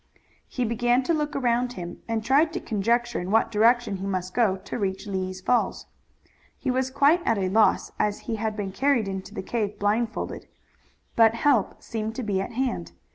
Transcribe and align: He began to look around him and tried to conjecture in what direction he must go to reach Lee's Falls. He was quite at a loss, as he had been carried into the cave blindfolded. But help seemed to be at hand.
He 0.47 0.65
began 0.65 1.03
to 1.03 1.13
look 1.13 1.35
around 1.35 1.73
him 1.73 2.01
and 2.07 2.23
tried 2.23 2.53
to 2.53 2.59
conjecture 2.59 3.19
in 3.19 3.29
what 3.29 3.51
direction 3.51 3.97
he 3.97 4.07
must 4.07 4.33
go 4.33 4.57
to 4.57 4.79
reach 4.79 5.05
Lee's 5.05 5.41
Falls. 5.41 5.85
He 6.57 6.71
was 6.71 6.89
quite 6.89 7.21
at 7.23 7.37
a 7.37 7.49
loss, 7.49 7.91
as 7.99 8.21
he 8.21 8.37
had 8.37 8.55
been 8.57 8.71
carried 8.71 9.07
into 9.07 9.35
the 9.35 9.43
cave 9.43 9.77
blindfolded. 9.77 10.47
But 11.15 11.35
help 11.35 11.83
seemed 11.83 12.15
to 12.15 12.23
be 12.23 12.41
at 12.41 12.53
hand. 12.53 12.93